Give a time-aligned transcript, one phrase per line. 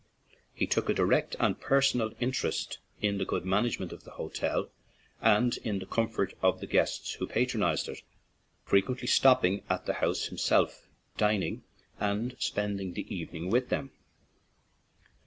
[0.51, 4.71] He took a direct and personal interest in the good management of the hotel
[5.21, 8.01] and in the comfort of the guests who patronized it,
[8.65, 10.87] frequently stopping at the house him self,
[11.17, 11.61] dining
[11.99, 13.91] and spending the evening with them.